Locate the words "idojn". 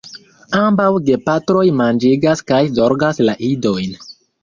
3.55-3.99